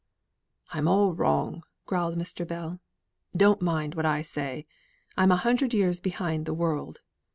"I'm 0.71 0.87
all 0.87 1.13
wrong," 1.13 1.61
growled 1.85 2.17
Mr. 2.17 2.43
Bell. 2.47 2.79
"Don't 3.37 3.61
mind 3.61 3.93
what 3.93 4.03
I 4.03 4.23
say. 4.23 4.65
I'm 5.15 5.31
a 5.31 5.37
hundred 5.37 5.75
years 5.75 5.99
behind 5.99 6.47
the 6.47 6.55
world. 6.55 7.01